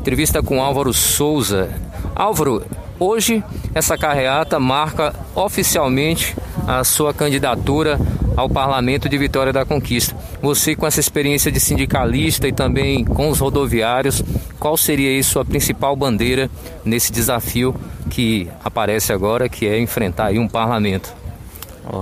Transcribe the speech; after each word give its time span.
Entrevista 0.00 0.42
com 0.42 0.62
Álvaro 0.62 0.94
Souza. 0.94 1.68
Álvaro, 2.16 2.64
hoje 2.98 3.44
essa 3.74 3.98
carreata 3.98 4.58
marca 4.58 5.14
oficialmente 5.34 6.34
a 6.66 6.82
sua 6.82 7.12
candidatura 7.12 8.00
ao 8.34 8.48
Parlamento 8.48 9.10
de 9.10 9.18
Vitória 9.18 9.52
da 9.52 9.66
Conquista. 9.66 10.16
Você, 10.40 10.74
com 10.74 10.86
essa 10.86 11.00
experiência 11.00 11.52
de 11.52 11.60
sindicalista 11.60 12.48
e 12.48 12.52
também 12.52 13.04
com 13.04 13.28
os 13.28 13.40
rodoviários, 13.40 14.24
qual 14.58 14.74
seria 14.74 15.10
aí 15.10 15.22
sua 15.22 15.44
principal 15.44 15.94
bandeira 15.94 16.50
nesse 16.82 17.12
desafio 17.12 17.74
que 18.08 18.48
aparece 18.64 19.12
agora, 19.12 19.50
que 19.50 19.66
é 19.66 19.78
enfrentar 19.78 20.28
aí 20.28 20.38
um 20.38 20.48
parlamento? 20.48 21.12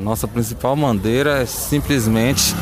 nossa 0.00 0.28
principal 0.28 0.76
bandeira 0.76 1.42
é 1.42 1.46
simplesmente 1.46 2.54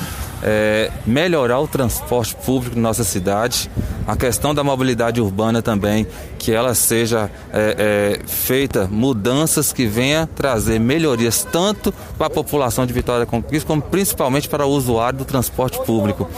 é, 0.43 0.91
melhorar 1.07 1.61
o 1.61 1.69
transporte 1.69 2.35
público 2.35 2.77
na 2.77 2.83
nossa 2.83 3.05
cidade, 3.05 3.71
a 4.07 4.17
questão 4.17 4.55
da 4.55 4.65
mobilidade 4.65 5.21
urbana 5.21 5.62
também, 5.62 6.07
que 6.39 6.53
ela 6.53 6.75
seja 6.75 7.31
é, 7.53 8.19
é, 8.23 8.27
feita 8.27 8.89
mudanças 8.91 9.73
que 9.73 9.87
venha 9.87 10.27
trazer 10.27 10.79
melhorias 10.79 11.47
tanto 11.51 11.93
para 12.17 12.27
a 12.27 12.31
população 12.31 12.87
de 12.87 12.93
Vitória 12.93 13.25
da 13.25 13.31
Conquista, 13.31 13.67
como 13.67 13.83
principalmente 13.83 14.48
para 14.48 14.67
o 14.67 14.71
usuário 14.71 15.19
do 15.19 15.25
transporte 15.25 15.79
público. 15.84 16.29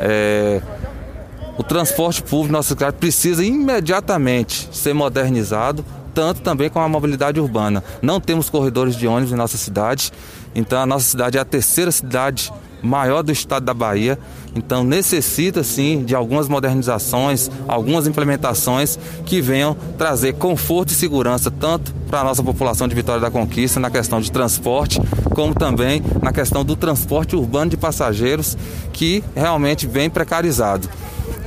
É, 0.00 0.60
o 1.58 1.62
transporte 1.62 2.22
público 2.22 2.52
nossa 2.52 2.70
cidade 2.70 2.96
precisa 2.96 3.44
imediatamente 3.44 4.68
ser 4.72 4.94
modernizado, 4.94 5.84
tanto 6.14 6.40
também 6.40 6.70
com 6.70 6.80
a 6.80 6.88
mobilidade 6.88 7.38
urbana. 7.38 7.84
Não 8.00 8.18
temos 8.18 8.48
corredores 8.48 8.96
de 8.96 9.06
ônibus 9.06 9.32
em 9.32 9.36
nossa 9.36 9.58
cidade, 9.58 10.10
então 10.54 10.80
a 10.80 10.86
nossa 10.86 11.04
cidade 11.04 11.36
é 11.36 11.40
a 11.40 11.44
terceira 11.44 11.92
cidade 11.92 12.50
maior 12.82 13.22
do 13.22 13.32
estado 13.32 13.64
da 13.64 13.74
Bahia. 13.74 14.18
Então 14.54 14.82
necessita 14.82 15.62
sim 15.62 16.02
de 16.04 16.14
algumas 16.14 16.48
modernizações, 16.48 17.50
algumas 17.68 18.06
implementações 18.06 18.98
que 19.24 19.40
venham 19.40 19.76
trazer 19.96 20.34
conforto 20.34 20.90
e 20.90 20.94
segurança 20.94 21.50
tanto 21.50 21.94
para 22.08 22.20
a 22.20 22.24
nossa 22.24 22.42
população 22.42 22.88
de 22.88 22.94
Vitória 22.94 23.20
da 23.20 23.30
Conquista 23.30 23.78
na 23.78 23.90
questão 23.90 24.20
de 24.20 24.32
transporte, 24.32 25.00
como 25.34 25.54
também 25.54 26.02
na 26.20 26.32
questão 26.32 26.64
do 26.64 26.74
transporte 26.74 27.36
urbano 27.36 27.70
de 27.70 27.76
passageiros, 27.76 28.56
que 28.92 29.22
realmente 29.34 29.86
vem 29.86 30.10
precarizado. 30.10 30.88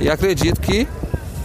E 0.00 0.08
acredito 0.08 0.60
que 0.60 0.88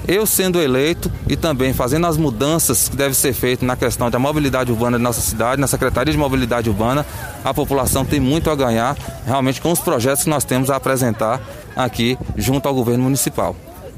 eu 0.09 0.25
sendo 0.25 0.59
eleito 0.59 1.11
e 1.27 1.35
também 1.35 1.71
fazendo 1.71 2.07
as 2.07 2.17
mudanças 2.17 2.89
que 2.89 2.97
devem 2.97 3.13
ser 3.13 3.31
feitas 3.31 3.65
na 3.65 3.75
questão 3.75 4.09
da 4.09 4.17
mobilidade 4.17 4.71
urbana 4.71 4.97
de 4.97 5.03
nossa 5.03 5.21
cidade, 5.21 5.61
na 5.61 5.67
Secretaria 5.67 6.11
de 6.11 6.17
Mobilidade 6.17 6.67
Urbana, 6.67 7.05
a 7.43 7.53
população 7.53 8.03
tem 8.03 8.19
muito 8.19 8.49
a 8.49 8.55
ganhar 8.55 8.97
realmente 9.23 9.61
com 9.61 9.71
os 9.71 9.79
projetos 9.79 10.23
que 10.23 10.29
nós 10.29 10.43
temos 10.43 10.71
a 10.71 10.77
apresentar 10.77 11.39
aqui 11.75 12.17
junto 12.35 12.67
ao 12.67 12.73
governo 12.73 13.03
municipal. 13.03 13.55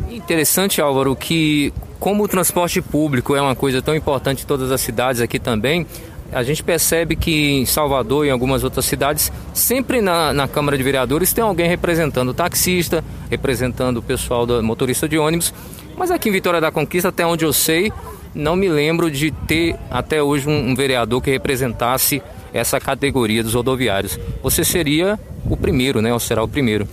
Interessante, 0.09 0.81
Álvaro, 0.81 1.15
que 1.15 1.73
como 1.97 2.25
o 2.25 2.27
transporte 2.27 2.81
público 2.81 3.33
é 3.33 3.41
uma 3.41 3.55
coisa 3.55 3.81
tão 3.81 3.95
importante 3.95 4.43
em 4.43 4.45
todas 4.45 4.69
as 4.69 4.81
cidades 4.81 5.21
aqui 5.21 5.39
também, 5.39 5.87
a 6.31 6.43
gente 6.43 6.63
percebe 6.63 7.15
que 7.15 7.51
em 7.51 7.65
Salvador 7.65 8.25
e 8.25 8.29
em 8.29 8.31
algumas 8.31 8.63
outras 8.63 8.85
cidades, 8.85 9.31
sempre 9.53 10.01
na, 10.01 10.33
na 10.33 10.47
Câmara 10.47 10.77
de 10.77 10.83
Vereadores 10.83 11.31
tem 11.33 11.43
alguém 11.43 11.67
representando 11.67 12.29
o 12.29 12.33
taxista, 12.33 13.03
representando 13.29 13.97
o 13.97 14.01
pessoal 14.01 14.45
do 14.45 14.61
motorista 14.63 15.07
de 15.07 15.17
ônibus. 15.17 15.53
Mas 15.95 16.11
aqui 16.11 16.29
em 16.29 16.31
Vitória 16.31 16.61
da 16.61 16.71
Conquista, 16.71 17.09
até 17.09 17.25
onde 17.25 17.45
eu 17.45 17.53
sei, 17.53 17.91
não 18.33 18.55
me 18.55 18.69
lembro 18.69 19.11
de 19.11 19.31
ter 19.31 19.75
até 19.89 20.21
hoje 20.21 20.47
um, 20.47 20.69
um 20.69 20.75
vereador 20.75 21.21
que 21.21 21.29
representasse 21.29 22.21
essa 22.53 22.79
categoria 22.79 23.43
dos 23.43 23.53
rodoviários. 23.53 24.19
Você 24.43 24.63
seria 24.63 25.19
o 25.45 25.55
primeiro, 25.55 26.01
né? 26.01 26.13
Ou 26.13 26.19
será 26.19 26.43
o 26.43 26.47
primeiro? 26.47 26.87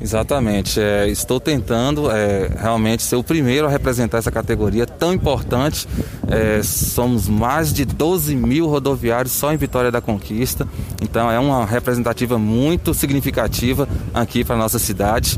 Exatamente. 0.00 0.80
É, 0.80 1.08
estou 1.08 1.40
tentando 1.40 2.10
é, 2.10 2.48
realmente 2.56 3.02
ser 3.02 3.16
o 3.16 3.24
primeiro 3.24 3.66
a 3.66 3.70
representar 3.70 4.18
essa 4.18 4.30
categoria 4.30 4.86
tão 4.86 5.12
importante. 5.12 5.88
É, 6.28 6.62
somos 6.62 7.28
mais 7.28 7.72
de 7.72 7.84
12 7.84 8.34
mil 8.36 8.68
rodoviários 8.68 9.32
só 9.32 9.52
em 9.52 9.56
Vitória 9.56 9.90
da 9.90 10.00
Conquista. 10.00 10.68
Então 11.02 11.30
é 11.30 11.38
uma 11.38 11.66
representativa 11.66 12.38
muito 12.38 12.94
significativa 12.94 13.88
aqui 14.14 14.44
para 14.44 14.54
a 14.54 14.58
nossa 14.58 14.78
cidade. 14.78 15.36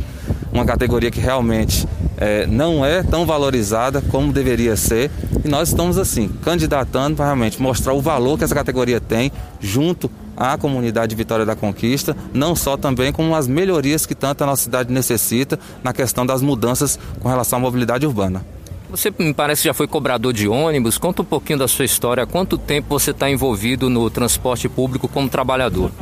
Uma 0.52 0.64
categoria 0.64 1.10
que 1.10 1.20
realmente 1.20 1.86
é, 2.20 2.46
não 2.46 2.84
é 2.84 3.02
tão 3.02 3.24
valorizada 3.24 4.02
como 4.02 4.32
deveria 4.32 4.76
ser. 4.76 5.10
E 5.42 5.48
nós 5.48 5.70
estamos 5.70 5.96
assim, 5.96 6.28
candidatando 6.42 7.16
para 7.16 7.24
realmente 7.24 7.60
mostrar 7.60 7.94
o 7.94 8.00
valor 8.00 8.36
que 8.36 8.44
essa 8.44 8.54
categoria 8.54 9.00
tem 9.00 9.32
junto 9.58 10.10
à 10.36 10.56
comunidade 10.56 11.10
de 11.10 11.16
Vitória 11.16 11.46
da 11.46 11.56
Conquista, 11.56 12.16
não 12.32 12.54
só 12.54 12.76
também 12.76 13.12
como 13.12 13.34
as 13.34 13.48
melhorias 13.48 14.04
que 14.06 14.14
tanto 14.14 14.44
a 14.44 14.46
nossa 14.46 14.62
cidade 14.62 14.92
necessita 14.92 15.58
na 15.82 15.92
questão 15.92 16.24
das 16.24 16.42
mudanças 16.42 16.98
com 17.18 17.28
relação 17.28 17.58
à 17.58 17.62
mobilidade 17.62 18.06
urbana. 18.06 18.44
Você 18.90 19.12
me 19.18 19.32
parece 19.32 19.64
já 19.64 19.72
foi 19.72 19.86
cobrador 19.86 20.32
de 20.32 20.48
ônibus. 20.48 20.98
Conta 20.98 21.22
um 21.22 21.24
pouquinho 21.24 21.60
da 21.60 21.68
sua 21.68 21.84
história. 21.84 22.24
Há 22.24 22.26
quanto 22.26 22.58
tempo 22.58 22.88
você 22.88 23.12
está 23.12 23.30
envolvido 23.30 23.88
no 23.88 24.10
transporte 24.10 24.68
público 24.68 25.06
como 25.06 25.28
trabalhador? 25.28 25.92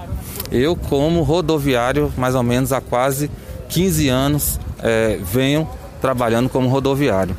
Eu, 0.51 0.75
como 0.75 1.23
rodoviário, 1.23 2.11
mais 2.17 2.35
ou 2.35 2.43
menos 2.43 2.73
há 2.73 2.81
quase 2.81 3.31
15 3.69 4.09
anos, 4.09 4.59
é, 4.83 5.19
venho 5.23 5.69
trabalhando 6.01 6.49
como 6.49 6.69
rodoviário. 6.69 7.37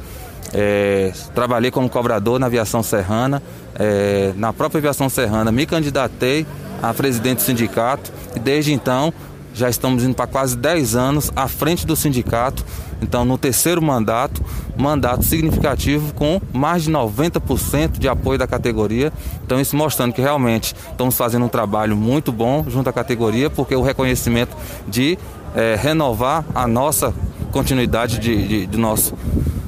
É, 0.54 1.12
trabalhei 1.36 1.72
como 1.72 1.90
cobrador 1.90 2.40
na 2.40 2.48
aviação 2.48 2.82
serrana. 2.82 3.42
É, 3.76 4.34
na 4.36 4.52
própria 4.52 4.80
aviação 4.80 5.10
serrana 5.10 5.52
me 5.52 5.66
candidatei 5.66 6.46
a 6.82 6.94
presidente 6.94 7.38
do 7.38 7.44
sindicato 7.44 8.12
e 8.36 8.40
desde 8.40 8.74
então 8.74 9.14
já 9.54 9.70
estamos 9.70 10.04
indo 10.04 10.16
para 10.16 10.28
quase 10.28 10.56
10 10.56 10.96
anos 10.96 11.32
à 11.36 11.48
frente 11.48 11.86
do 11.86 11.96
sindicato. 11.96 12.64
Então, 13.02 13.26
no 13.26 13.38
terceiro 13.38 13.82
mandato, 13.82 14.44
mandato 14.78 15.24
significativo 15.24 16.14
com 16.14 16.42
mais 16.54 16.84
de 16.84 16.92
90% 16.92 17.98
de 17.98 18.08
apoio 18.08 18.38
da 18.38 18.48
categoria. 18.48 19.12
Então, 19.44 19.60
isso 19.60 19.76
mostrando 19.76 20.14
que 20.14 20.22
realmente 20.22 20.76
estamos 20.92 21.16
fazendo 21.18 21.46
um 21.46 21.50
trabalho 21.50 21.96
muito 21.96 22.32
bom 22.32 22.64
junto 22.68 22.90
à 22.90 22.94
categoria, 22.94 23.50
porque 23.50 23.76
o 23.76 23.82
reconhecimento 23.82 24.56
de 24.88 25.18
é, 25.56 25.76
renovar 25.76 26.46
a 26.54 26.68
nossa 26.68 27.14
continuidade 27.52 28.20
de, 28.20 28.48
de, 28.48 28.66
de 28.68 28.78
nosso, 28.78 29.18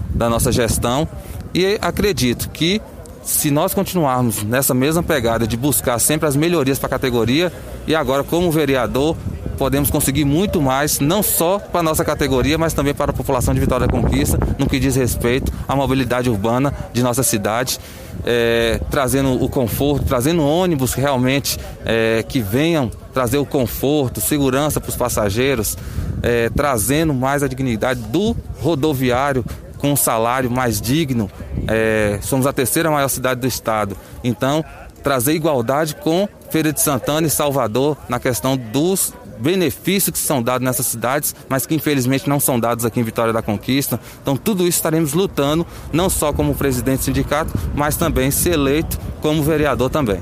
da 0.10 0.30
nossa 0.30 0.52
gestão. 0.52 1.08
E 1.54 1.78
acredito 1.82 2.50
que 2.50 2.82
se 3.24 3.52
nós 3.52 3.74
continuarmos 3.74 4.44
nessa 4.44 4.74
mesma 4.74 5.04
pegada 5.04 5.46
de 5.46 5.56
buscar 5.56 6.00
sempre 6.00 6.28
as 6.28 6.36
melhorias 6.36 6.80
para 6.80 6.88
a 6.88 6.90
categoria 6.90 7.52
e 7.86 7.94
agora 7.94 8.24
como 8.24 8.52
vereador 8.52 9.16
podemos 9.58 9.92
conseguir 9.92 10.26
muito 10.26 10.60
mais, 10.60 11.00
não 11.00 11.22
só 11.22 11.60
para 11.60 11.82
a 11.82 11.84
nossa 11.84 12.04
categoria, 12.04 12.58
mas 12.58 12.74
também 12.74 12.96
para 12.96 13.12
a 13.12 13.14
população 13.14 13.54
de 13.54 13.60
Vitória 13.60 13.86
da 13.86 13.94
Conquista, 13.94 14.40
no 14.58 14.68
que 14.68 14.80
diz 14.80 14.96
respeito 14.96 15.54
à 15.68 15.76
mobilidade 15.76 16.32
urbana 16.32 16.74
de 16.92 17.04
nossa 17.04 17.22
cidade, 17.22 17.80
é, 18.26 18.82
trazendo 18.90 19.44
o 19.44 19.48
conforto, 19.48 20.06
trazendo 20.06 20.44
ônibus 20.44 20.96
realmente 20.96 21.60
é, 21.86 22.26
que 22.28 22.40
venham 22.40 22.90
trazer 23.14 23.38
o 23.38 23.46
conforto, 23.46 24.20
segurança 24.20 24.82
para 24.82 24.90
os 24.90 24.96
passageiros, 24.96 25.78
é, 26.22 26.50
trazendo 26.50 27.14
mais 27.14 27.44
a 27.44 27.48
dignidade 27.48 28.02
do 28.02 28.36
rodoviário 28.60 29.44
com 29.78 29.92
um 29.92 29.96
salário 29.96 30.50
mais 30.50 30.80
digno. 30.80 31.30
É, 31.68 32.20
somos 32.22 32.46
a 32.46 32.54
terceira 32.54 32.90
maior 32.92 33.08
cidade 33.08 33.42
do 33.42 33.48
estado. 33.48 33.98
Então, 34.24 34.64
trazer 35.04 35.34
igualdade 35.34 35.96
com 35.96 36.30
Feira 36.50 36.72
de 36.72 36.80
Santana 36.80 37.28
e 37.28 37.30
Salvador 37.30 37.98
na 38.08 38.20
questão 38.20 38.56
dos 38.56 39.14
benefícios 39.40 40.12
que 40.12 40.20
são 40.20 40.44
dados 40.44 40.64
nessas 40.64 40.86
cidades, 40.86 41.36
mas 41.50 41.66
que 41.66 41.74
infelizmente 41.74 42.30
não 42.30 42.40
são 42.40 42.60
dados 42.60 42.86
aqui 42.86 43.00
em 43.00 43.04
Vitória 43.04 43.34
da 43.34 43.42
Conquista. 43.42 44.00
Então, 44.22 44.38
tudo 44.38 44.68
isso 44.68 44.78
estaremos 44.78 45.14
lutando, 45.14 45.66
não 45.92 46.10
só 46.10 46.32
como 46.32 46.54
presidente 46.54 47.00
do 47.00 47.06
sindicato, 47.06 47.52
mas 47.74 47.98
também 47.98 48.30
ser 48.30 48.54
eleito 48.54 49.00
como 49.20 49.42
vereador 49.42 49.90
também. 49.90 50.22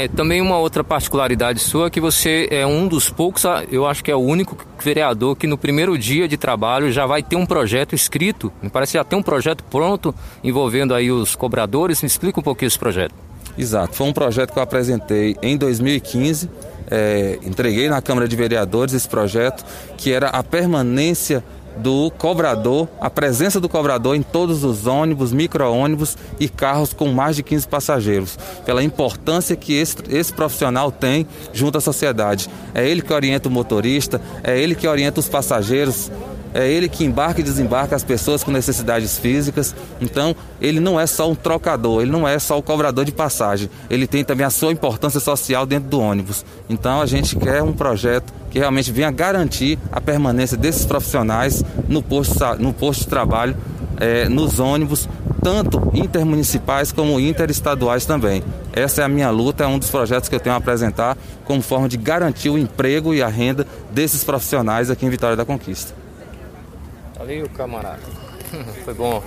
É, 0.00 0.08
também 0.08 0.40
uma 0.40 0.56
outra 0.56 0.82
particularidade 0.82 1.60
sua 1.60 1.88
é 1.88 1.90
que 1.90 2.00
você 2.00 2.48
é 2.50 2.66
um 2.66 2.88
dos 2.88 3.10
poucos, 3.10 3.44
ah, 3.44 3.62
eu 3.70 3.86
acho 3.86 4.02
que 4.02 4.10
é 4.10 4.16
o 4.16 4.20
único 4.20 4.56
vereador 4.82 5.36
que 5.36 5.46
no 5.46 5.58
primeiro 5.58 5.98
dia 5.98 6.26
de 6.26 6.38
trabalho 6.38 6.90
já 6.90 7.04
vai 7.04 7.22
ter 7.22 7.36
um 7.36 7.44
projeto 7.44 7.94
escrito. 7.94 8.50
Me 8.62 8.70
parece 8.70 8.92
que 8.92 8.98
já 8.98 9.04
tem 9.04 9.18
um 9.18 9.22
projeto 9.22 9.62
pronto 9.64 10.14
envolvendo 10.42 10.94
aí 10.94 11.12
os 11.12 11.36
cobradores. 11.36 12.00
Me 12.00 12.06
explica 12.06 12.40
um 12.40 12.42
pouquinho 12.42 12.68
esse 12.68 12.78
projeto. 12.78 13.12
Exato, 13.58 13.94
foi 13.94 14.06
um 14.06 14.12
projeto 14.14 14.54
que 14.54 14.58
eu 14.58 14.62
apresentei 14.62 15.36
em 15.42 15.58
2015. 15.58 16.48
É, 16.90 17.38
entreguei 17.42 17.90
na 17.90 18.00
Câmara 18.00 18.26
de 18.26 18.34
Vereadores 18.34 18.94
esse 18.94 19.06
projeto, 19.06 19.62
que 19.98 20.10
era 20.10 20.28
a 20.28 20.42
permanência 20.42 21.44
do 21.76 22.10
cobrador, 22.18 22.88
a 23.00 23.08
presença 23.08 23.60
do 23.60 23.68
cobrador 23.68 24.16
em 24.16 24.22
todos 24.22 24.64
os 24.64 24.86
ônibus, 24.86 25.32
micro-ônibus 25.32 26.16
e 26.38 26.48
carros 26.48 26.92
com 26.92 27.08
mais 27.08 27.36
de 27.36 27.42
15 27.42 27.68
passageiros, 27.68 28.38
pela 28.64 28.82
importância 28.82 29.56
que 29.56 29.74
esse, 29.74 29.96
esse 30.08 30.32
profissional 30.32 30.90
tem 30.90 31.26
junto 31.52 31.78
à 31.78 31.80
sociedade. 31.80 32.48
É 32.74 32.86
ele 32.86 33.02
que 33.02 33.12
orienta 33.12 33.48
o 33.48 33.52
motorista, 33.52 34.20
é 34.42 34.58
ele 34.58 34.74
que 34.74 34.86
orienta 34.86 35.20
os 35.20 35.28
passageiros 35.28 36.10
é 36.52 36.68
ele 36.68 36.88
que 36.88 37.04
embarca 37.04 37.40
e 37.40 37.44
desembarca 37.44 37.94
as 37.94 38.02
pessoas 38.02 38.42
com 38.42 38.50
necessidades 38.50 39.18
físicas. 39.18 39.74
Então, 40.00 40.34
ele 40.60 40.80
não 40.80 40.98
é 40.98 41.06
só 41.06 41.30
um 41.30 41.34
trocador, 41.34 42.02
ele 42.02 42.10
não 42.10 42.26
é 42.26 42.38
só 42.38 42.58
o 42.58 42.62
cobrador 42.62 43.04
de 43.04 43.12
passagem, 43.12 43.70
ele 43.88 44.06
tem 44.06 44.24
também 44.24 44.44
a 44.44 44.50
sua 44.50 44.72
importância 44.72 45.20
social 45.20 45.64
dentro 45.64 45.88
do 45.88 46.00
ônibus. 46.00 46.44
Então, 46.68 47.00
a 47.00 47.06
gente 47.06 47.36
quer 47.36 47.62
um 47.62 47.72
projeto 47.72 48.32
que 48.50 48.58
realmente 48.58 48.90
venha 48.92 49.10
garantir 49.10 49.78
a 49.90 50.00
permanência 50.00 50.56
desses 50.56 50.84
profissionais 50.84 51.64
no 51.88 52.02
posto, 52.02 52.38
no 52.58 52.72
posto 52.72 53.00
de 53.00 53.06
trabalho 53.08 53.56
é, 53.98 54.28
nos 54.28 54.58
ônibus, 54.58 55.08
tanto 55.42 55.90
intermunicipais 55.94 56.90
como 56.90 57.20
interestaduais 57.20 58.04
também. 58.04 58.42
Essa 58.72 59.02
é 59.02 59.04
a 59.04 59.08
minha 59.08 59.30
luta, 59.30 59.64
é 59.64 59.66
um 59.66 59.78
dos 59.78 59.90
projetos 59.90 60.28
que 60.28 60.34
eu 60.34 60.40
tenho 60.40 60.54
a 60.54 60.58
apresentar 60.58 61.16
como 61.44 61.62
forma 61.62 61.88
de 61.88 61.96
garantir 61.96 62.50
o 62.50 62.58
emprego 62.58 63.14
e 63.14 63.22
a 63.22 63.28
renda 63.28 63.66
desses 63.90 64.24
profissionais 64.24 64.90
aqui 64.90 65.06
em 65.06 65.10
Vitória 65.10 65.36
da 65.36 65.44
Conquista. 65.44 65.94
Valeu, 67.18 67.48
camarada. 67.50 68.00
Foi 68.84 68.94
bom. 68.94 69.22